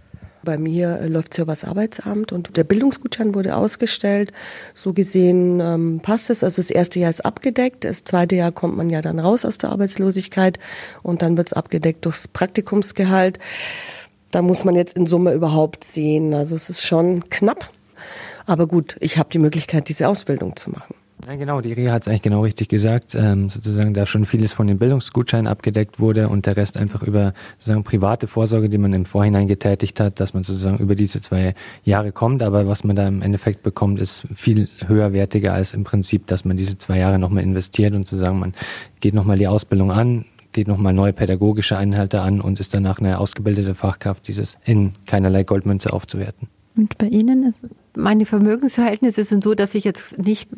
Bei 0.48 0.58
mir 0.58 1.01
äh, 1.01 1.08
läuft 1.10 1.38
ja 1.38 1.44
übers 1.44 1.66
Arbeitsamt 1.66 2.32
und 2.32 2.56
der 2.56 2.63
Bildungsgutschein 2.63 3.36
wurde 3.36 3.58
ausgestellt. 3.58 4.32
So 4.74 4.94
gesehen 4.94 5.60
ähm, 5.60 6.00
passt 6.01 6.30
es. 6.30 6.42
Also 6.42 6.62
das 6.62 6.70
erste 6.70 7.01
Jahr 7.01 7.10
ist 7.10 7.25
abgedeckt. 7.25 7.84
Das 7.84 8.06
zweite 8.06 8.38
Jahr 8.38 8.54
kommt 8.54 8.77
man 8.77 8.89
ja 8.89 9.01
dann 9.01 9.20
raus 9.20 9.44
aus 9.44 9.58
der 9.58 9.72
Arbeitslosigkeit 9.72 10.58
und 11.04 11.22
dann 11.22 11.36
wird 11.36 11.50
es 11.50 11.54
abgedeckt 11.54 12.06
durchs 12.06 12.30
Praktikumsgehalt. 12.30 13.39
Da 14.32 14.42
muss 14.42 14.63
man 14.63 14.77
jetzt 14.77 14.96
in 14.96 15.06
Summe 15.06 15.34
überhaupt 15.34 15.84
sehen. 15.84 16.34
Also 16.34 16.56
es 16.56 16.69
ist 16.69 16.86
schon 16.86 17.28
knapp. 17.30 17.69
Aber 18.45 18.67
gut, 18.67 18.95
ich 19.02 19.17
habe 19.17 19.28
die 19.30 19.39
Möglichkeit, 19.39 19.89
diese 19.89 20.08
Ausbildung 20.08 20.56
zu 20.56 20.71
machen. 20.71 20.95
Ja, 21.25 21.36
genau, 21.36 21.62
die 21.62 21.73
Ria 21.73 21.93
hat 21.93 22.03
es 22.03 22.08
eigentlich 22.08 22.21
genau 22.21 22.41
richtig 22.41 22.69
gesagt, 22.69 23.15
ähm, 23.15 23.49
sozusagen 23.49 23.93
da 23.93 24.06
schon 24.06 24.25
vieles 24.25 24.53
von 24.53 24.67
den 24.67 24.77
Bildungsgutscheinen 24.77 25.47
abgedeckt 25.47 25.99
wurde 25.99 26.30
und 26.30 26.45
der 26.45 26.56
Rest 26.58 26.77
einfach 26.77 27.01
über 27.01 27.34
sozusagen 27.58 27.84
private 27.84 28.27
Vorsorge, 28.27 28.69
die 28.69 28.77
man 28.77 28.93
im 28.93 29.06
Vorhinein 29.06 29.47
getätigt 29.47 29.99
hat, 29.99 30.19
dass 30.19 30.36
man 30.36 30.43
sozusagen 30.43 30.77
über 30.77 30.93
diese 30.93 31.19
zwei 31.19 31.56
Jahre 31.84 32.12
kommt, 32.12 32.43
aber 32.43 32.67
was 32.67 32.84
man 32.84 32.95
da 32.95 33.08
im 33.08 33.23
Endeffekt 33.23 33.63
bekommt, 33.63 33.99
ist 33.99 34.27
viel 34.36 34.69
höherwertiger 34.86 35.53
als 35.53 35.73
im 35.73 35.84
Prinzip, 35.84 36.27
dass 36.27 36.45
man 36.45 36.56
diese 36.56 36.77
zwei 36.77 36.99
Jahre 36.99 37.17
nochmal 37.17 37.43
investiert 37.43 37.95
und 37.95 38.06
sozusagen 38.06 38.38
man 38.38 38.53
geht 38.99 39.15
nochmal 39.15 39.39
die 39.39 39.47
Ausbildung 39.47 39.91
an, 39.91 40.25
geht 40.51 40.67
nochmal 40.67 40.93
neue 40.93 41.13
pädagogische 41.13 41.75
Inhalte 41.75 42.21
an 42.21 42.41
und 42.41 42.60
ist 42.60 42.75
danach 42.75 42.99
eine 42.99 43.19
ausgebildete 43.19 43.73
Fachkraft, 43.73 44.27
dieses 44.27 44.58
in 44.65 44.93
keinerlei 45.08 45.43
Goldmünze 45.43 45.91
aufzuwerten. 45.91 46.47
Und 46.78 46.98
bei 46.98 47.08
Ihnen? 47.08 47.56
Meine 47.96 48.28
Vermögensverhältnisse 48.28 49.24
sind 49.24 49.44
so, 49.44 49.56
dass 49.56 49.74
ich 49.74 49.84
jetzt 49.84 50.20
nicht 50.20 50.50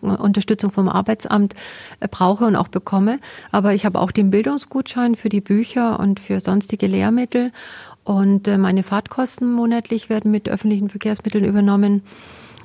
Unterstützung 0.00 0.70
vom 0.70 0.88
Arbeitsamt 0.88 1.54
äh, 2.00 2.08
brauche 2.10 2.46
und 2.46 2.56
auch 2.56 2.68
bekomme. 2.68 3.20
Aber 3.52 3.74
ich 3.74 3.84
habe 3.84 4.00
auch 4.00 4.10
den 4.10 4.30
Bildungsgutschein 4.30 5.14
für 5.14 5.28
die 5.28 5.42
Bücher 5.42 6.00
und 6.00 6.18
für 6.18 6.40
sonstige 6.40 6.86
Lehrmittel. 6.86 7.50
Und 8.04 8.48
äh, 8.48 8.56
meine 8.56 8.82
Fahrtkosten 8.82 9.52
monatlich 9.52 10.08
werden 10.08 10.30
mit 10.30 10.48
öffentlichen 10.48 10.88
Verkehrsmitteln 10.88 11.44
übernommen. 11.44 12.02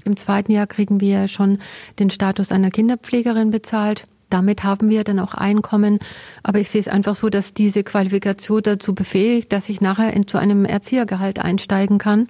Im 0.06 0.16
zweiten 0.16 0.52
Jahr 0.52 0.68
kriegen 0.68 1.02
wir 1.02 1.28
schon 1.28 1.60
den 2.00 2.10
Status 2.10 2.52
einer 2.52 2.72
Kinderpflegerin 2.72 3.52
bezahlt. 3.52 4.06
Damit 4.34 4.64
haben 4.64 4.90
wir 4.90 5.04
dann 5.04 5.20
auch 5.20 5.36
Einkommen. 5.36 6.00
Aber 6.42 6.60
ich 6.60 6.72
sehe 6.72 6.82
es 6.82 6.88
einfach 6.88 7.14
so, 7.14 7.30
dass 7.30 7.54
diese 7.54 7.84
Qualifikation 7.84 8.64
dazu 8.64 8.96
befähigt, 8.96 9.54
dass 9.54 9.70
ich 9.70 9.80
nachher 9.80 10.12
in, 10.14 10.28
zu 10.28 10.40
einem 10.40 10.66
Erziehergehalt 10.66 11.38
einsteigen 11.38 12.00
kann. 12.00 12.28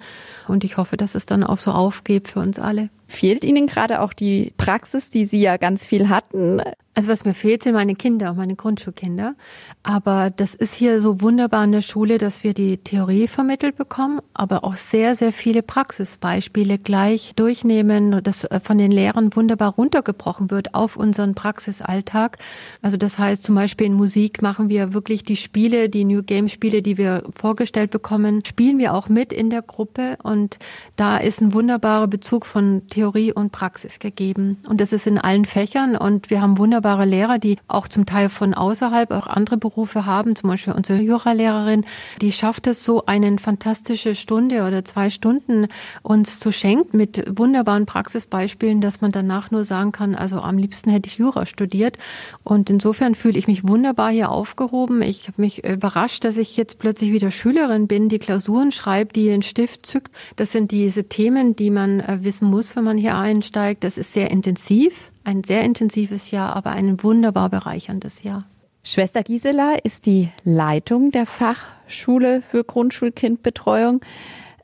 Und 0.50 0.66
ich 0.66 0.76
hoffe, 0.76 0.98
dass 0.98 1.16
es 1.16 1.26
dann 1.26 1.46
auch 1.46 1.60
so 1.60 1.72
aufgeht 1.72 2.28
für 2.28 2.42
uns 2.42 2.60
alle. 2.60 2.90
Fehlt 3.08 3.44
Ihnen 3.44 3.68
gerade 3.68 4.02
auch 4.02 4.14
die 4.14 4.54
Praxis, 4.58 5.10
die 5.10 5.26
Sie 5.26 5.42
ja 5.42 5.58
ganz 5.58 5.86
viel 5.86 6.10
hatten? 6.10 6.62
Also 6.96 7.10
was 7.10 7.26
mir 7.26 7.34
fehlt, 7.34 7.64
sind 7.64 7.74
meine 7.74 7.96
Kinder, 7.96 8.36
meine 8.36 8.56
Grundschulkinder. 8.56 9.34
Aber 9.82 10.30
das 10.30 10.54
ist 10.54 10.76
hier 10.76 11.02
so 11.02 11.22
wunderbar 11.22 11.64
in 11.64 11.72
der 11.72 11.82
Schule, 11.82 12.20
dass 12.20 12.44
wir 12.44 12.54
die 12.54 12.78
Theorie 12.78 13.28
vermittelt 13.28 13.76
bekommen, 13.78 14.22
aber 14.36 14.64
auch 14.64 14.76
sehr, 14.76 15.16
sehr 15.16 15.34
viele 15.34 15.64
Praxisbeispiele 15.64 16.78
gleich 16.78 17.34
durchnehmen, 17.36 18.22
das 18.22 18.44
äh, 18.44 18.60
von 18.62 18.78
den 18.78 18.92
Lehrern 18.92 19.36
wunderbar 19.36 19.74
runtergebrochen 19.74 20.52
wird 20.52 20.76
auf 20.76 20.96
unseren 20.96 21.34
Praxisalltag. 21.34 22.38
Also 22.84 22.98
das 22.98 23.18
heißt 23.18 23.42
zum 23.42 23.56
Beispiel 23.56 23.88
in 23.88 23.94
Musik 23.96 24.44
machen 24.44 24.70
wir 24.70 24.94
wirklich 24.94 25.24
die 25.24 25.36
Spiele, 25.36 25.90
die 25.90 26.06
New 26.06 26.22
Game 26.22 26.48
Spiele, 26.48 26.84
die 26.84 27.00
wir 27.00 27.24
vorgestellt 27.36 27.90
bekommen, 27.90 28.46
spielen 28.46 28.78
wir 28.78 28.94
auch 28.94 29.10
mit 29.10 29.34
in 29.34 29.50
der 29.50 29.64
Gruppe 29.64 30.18
und 30.22 30.60
da 30.96 31.18
ist 31.18 31.42
ein 31.42 31.54
wunderbarer 31.54 32.08
Bezug 32.08 32.46
von 32.46 32.84
Theorie 32.94 33.34
und 33.34 33.52
Praxis 33.52 34.00
gegeben. 34.00 34.58
Und 34.68 34.80
das 34.80 34.94
ist 34.94 35.08
in 35.08 35.18
allen 35.18 35.46
Fächern 35.46 35.96
und 35.96 36.30
wir 36.30 36.42
haben 36.42 36.58
wunderbar 36.58 36.84
wunderbare 36.84 37.06
Lehrer, 37.06 37.40
die 37.40 37.58
auch 37.68 37.88
zum 37.88 38.06
Teil 38.06 38.30
von 38.30 38.54
außerhalb 38.54 39.12
auch 39.12 39.28
andere 39.28 39.58
Berufe 39.58 40.06
haben. 40.06 40.36
Zum 40.36 40.50
Beispiel 40.50 40.74
unsere 40.74 41.00
Juralehrerin, 41.00 41.86
die 42.22 42.32
schafft 42.32 42.68
es 42.68 42.84
so, 42.84 43.06
eine 43.06 43.38
fantastische 43.40 44.16
Stunde 44.16 44.64
oder 44.64 44.84
zwei 44.84 45.10
Stunden 45.10 45.68
uns 46.02 46.40
zu 46.40 46.52
schenken 46.52 46.98
mit 46.98 47.24
wunderbaren 47.38 47.86
Praxisbeispielen, 47.86 48.82
dass 48.82 49.02
man 49.02 49.12
danach 49.12 49.52
nur 49.52 49.64
sagen 49.64 49.92
kann, 49.92 50.16
also 50.16 50.42
am 50.42 50.58
liebsten 50.58 50.90
hätte 50.90 51.08
ich 51.08 51.18
Jura 51.18 51.46
studiert. 51.46 51.98
Und 52.44 52.70
insofern 52.70 53.16
fühle 53.16 53.40
ich 53.40 53.48
mich 53.48 53.68
wunderbar 53.68 54.12
hier 54.12 54.30
aufgehoben. 54.30 55.02
Ich 55.02 55.28
habe 55.28 55.42
mich 55.42 55.64
überrascht, 55.64 56.26
dass 56.26 56.38
ich 56.38 56.58
jetzt 56.58 56.80
plötzlich 56.80 57.12
wieder 57.12 57.32
Schülerin 57.32 57.88
bin, 57.88 58.10
die 58.10 58.20
Klausuren 58.20 58.72
schreibt, 58.72 59.16
die 59.16 59.26
den 59.26 59.42
Stift 59.42 59.86
zückt. 59.86 60.12
Das 60.36 60.52
sind 60.52 60.72
diese 60.72 61.06
Themen, 61.06 61.56
die 61.56 61.70
man 61.70 62.00
äh, 62.02 62.20
wissen 62.22 62.50
muss, 62.50 62.76
wenn 62.76 62.83
man 62.84 62.98
hier 62.98 63.18
einsteigt. 63.18 63.84
Das 63.84 63.98
ist 63.98 64.14
sehr 64.14 64.32
intensiv 64.32 65.12
ein 65.24 65.44
sehr 65.44 65.64
intensives 65.64 66.32
Jahr, 66.32 66.56
aber 66.56 66.72
ein 66.72 67.02
wunderbar 67.04 67.50
bereicherndes 67.50 68.24
Jahr. 68.24 68.46
Schwester 68.84 69.24
Gisela 69.24 69.76
ist 69.84 70.06
die 70.06 70.30
Leitung 70.44 71.12
der 71.12 71.26
Fachschule 71.26 72.42
für 72.42 72.64
Grundschulkindbetreuung. 72.64 74.02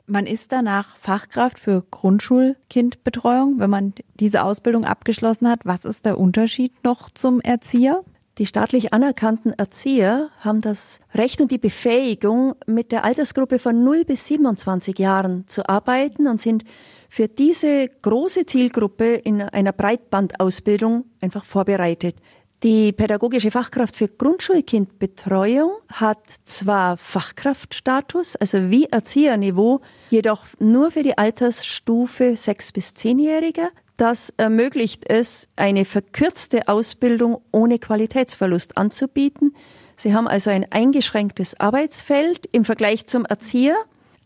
Man 0.06 0.26
ist 0.26 0.52
danach 0.52 0.96
Fachkraft 0.96 1.58
für 1.58 1.84
Grundschulkindbetreuung, 1.90 3.58
wenn 3.58 3.70
man 3.70 3.94
diese 4.14 4.44
Ausbildung 4.44 4.84
abgeschlossen 4.84 5.48
hat. 5.48 5.60
Was 5.64 5.84
ist 5.84 6.04
der 6.04 6.18
Unterschied 6.18 6.72
noch 6.84 7.08
zum 7.10 7.40
Erzieher? 7.40 8.00
Die 8.36 8.46
staatlich 8.46 8.92
anerkannten 8.92 9.52
Erzieher 9.52 10.30
haben 10.40 10.60
das 10.60 11.00
Recht 11.14 11.40
und 11.40 11.50
die 11.50 11.58
Befähigung, 11.58 12.54
mit 12.66 12.92
der 12.92 13.04
Altersgruppe 13.04 13.58
von 13.58 13.84
0 13.84 14.04
bis 14.04 14.26
27 14.26 14.98
Jahren 14.98 15.46
zu 15.46 15.68
arbeiten 15.68 16.26
und 16.26 16.40
sind 16.40 16.64
für 17.10 17.28
diese 17.28 17.88
große 18.02 18.46
Zielgruppe 18.46 19.14
in 19.16 19.42
einer 19.42 19.72
Breitbandausbildung 19.72 21.04
einfach 21.20 21.44
vorbereitet. 21.44 22.16
Die 22.62 22.92
pädagogische 22.92 23.50
Fachkraft 23.50 23.96
für 23.96 24.06
Grundschulkindbetreuung 24.06 25.72
hat 25.88 26.18
zwar 26.44 26.98
Fachkraftstatus, 26.98 28.36
also 28.36 28.70
wie 28.70 28.84
Erzieherniveau, 28.84 29.80
jedoch 30.10 30.44
nur 30.58 30.90
für 30.90 31.02
die 31.02 31.16
Altersstufe 31.16 32.36
6 32.36 32.72
bis 32.72 32.90
10-Jährige. 32.90 33.68
Das 33.96 34.32
ermöglicht 34.36 35.08
es, 35.08 35.48
eine 35.56 35.84
verkürzte 35.84 36.68
Ausbildung 36.68 37.40
ohne 37.50 37.78
Qualitätsverlust 37.78 38.76
anzubieten. 38.76 39.54
Sie 39.96 40.14
haben 40.14 40.28
also 40.28 40.50
ein 40.50 40.70
eingeschränktes 40.70 41.58
Arbeitsfeld 41.58 42.46
im 42.52 42.64
Vergleich 42.64 43.06
zum 43.06 43.24
Erzieher, 43.24 43.76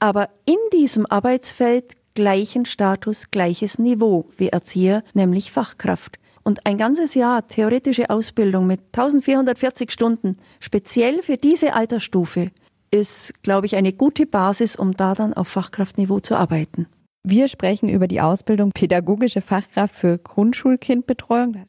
aber 0.00 0.28
in 0.44 0.58
diesem 0.72 1.06
Arbeitsfeld 1.06 1.94
gleichen 2.14 2.64
Status, 2.64 3.30
gleiches 3.30 3.78
Niveau 3.78 4.30
wie 4.36 4.48
Erzieher, 4.48 5.02
nämlich 5.12 5.52
Fachkraft. 5.52 6.18
Und 6.42 6.66
ein 6.66 6.78
ganzes 6.78 7.14
Jahr 7.14 7.48
theoretische 7.48 8.10
Ausbildung 8.10 8.66
mit 8.66 8.80
1440 8.92 9.90
Stunden, 9.90 10.38
speziell 10.60 11.22
für 11.22 11.36
diese 11.36 11.74
Altersstufe, 11.74 12.50
ist, 12.90 13.42
glaube 13.42 13.66
ich, 13.66 13.76
eine 13.76 13.92
gute 13.92 14.26
Basis, 14.26 14.76
um 14.76 14.96
da 14.96 15.14
dann 15.14 15.34
auf 15.34 15.48
Fachkraftniveau 15.48 16.20
zu 16.20 16.36
arbeiten. 16.36 16.86
Wir 17.26 17.48
sprechen 17.48 17.88
über 17.88 18.06
die 18.06 18.20
Ausbildung 18.20 18.70
Pädagogische 18.72 19.40
Fachkraft 19.40 19.94
für 19.94 20.18
Grundschulkindbetreuung. 20.18 21.64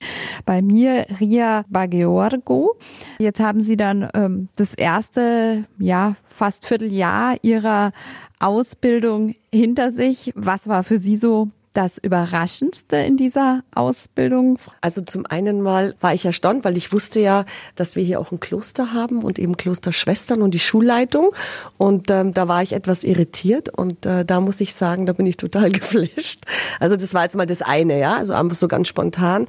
Bei 0.46 0.62
mir 0.62 1.06
Ria 1.22 1.64
Bageorgo. 1.70 2.76
Jetzt 3.20 3.40
haben 3.40 3.62
Sie 3.62 3.78
dann 3.78 4.10
ähm, 4.14 4.50
das 4.58 4.74
erste, 4.74 5.64
ja, 5.80 6.18
fast 6.26 6.68
Vierteljahr 6.68 7.38
Ihrer 7.42 7.94
Ausbildung 8.40 9.36
hinter 9.52 9.92
sich. 9.92 10.32
Was 10.36 10.68
war 10.68 10.84
für 10.84 11.00
Sie 11.00 11.18
so 11.18 11.50
das 11.76 11.98
Überraschendste 11.98 12.96
in 12.98 13.18
dieser 13.18 13.64
Ausbildung? 13.74 14.58
Also 14.82 15.02
zum 15.02 15.26
einen 15.26 15.62
mal 15.62 15.96
war 16.00 16.14
ich 16.14 16.26
erstaunt, 16.26 16.64
weil 16.64 16.78
ich 16.78 16.94
wusste 16.94 17.20
ja, 17.20 17.46
dass 17.76 17.96
wir 17.96 18.04
hier 18.04 18.20
auch 18.20 18.32
ein 18.32 18.40
Kloster 18.40 18.94
haben 18.94 19.24
und 19.24 19.38
eben 19.38 19.58
Klosterschwestern 19.58 20.42
und 20.42 20.54
die 20.54 20.60
Schulleitung. 20.60 21.32
Und 21.78 22.10
ähm, 22.12 22.34
da 22.34 22.48
war 22.48 22.64
ich 22.64 22.74
etwas 22.74 23.04
irritiert 23.04 23.70
und 23.70 24.06
äh, 24.06 24.26
da 24.26 24.40
muss 24.42 24.62
ich 24.62 24.74
sagen, 24.74 25.06
da 25.06 25.14
bin 25.14 25.26
ich 25.26 25.38
total 25.38 25.70
geflasht. 25.72 26.46
Also 26.80 26.96
das 26.96 27.14
war 27.14 27.24
jetzt 27.24 27.36
mal 27.36 27.46
das 27.46 27.62
eine, 27.62 28.00
ja, 28.00 28.16
also 28.16 28.34
einfach 28.34 28.58
so 28.58 28.68
ganz 28.68 28.88
spontan. 28.88 29.48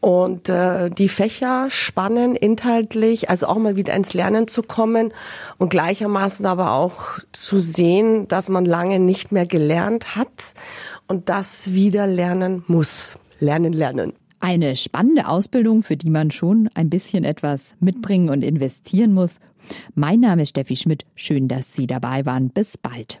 Und 0.00 0.48
äh, 0.48 0.88
die 0.88 1.10
Fächer 1.10 1.66
spannen 1.68 2.34
inhaltlich, 2.34 3.28
also 3.28 3.46
auch 3.46 3.58
mal 3.58 3.76
wieder 3.76 3.94
ins 3.94 4.14
Lernen 4.14 4.48
zu 4.48 4.62
kommen 4.62 5.12
und 5.58 5.68
gleichermaßen 5.68 6.46
aber 6.46 6.72
auch 6.72 7.18
zu 7.32 7.60
sehen, 7.60 8.26
dass 8.26 8.48
man 8.48 8.64
lange 8.64 8.98
nicht 8.98 9.30
mehr 9.30 9.46
gelernt 9.46 10.16
hat 10.16 10.54
und 11.06 11.28
das 11.28 11.72
wieder 11.74 12.06
lernen 12.06 12.64
muss. 12.66 13.18
Lernen, 13.40 13.74
lernen. 13.74 14.14
Eine 14.42 14.74
spannende 14.74 15.28
Ausbildung, 15.28 15.82
für 15.82 15.98
die 15.98 16.08
man 16.08 16.30
schon 16.30 16.70
ein 16.72 16.88
bisschen 16.88 17.24
etwas 17.24 17.74
mitbringen 17.78 18.30
und 18.30 18.42
investieren 18.42 19.12
muss. 19.12 19.38
Mein 19.94 20.20
Name 20.20 20.42
ist 20.42 20.50
Steffi 20.50 20.76
Schmidt. 20.76 21.04
Schön, 21.14 21.46
dass 21.46 21.74
Sie 21.74 21.86
dabei 21.86 22.24
waren. 22.24 22.48
Bis 22.48 22.78
bald. 22.78 23.20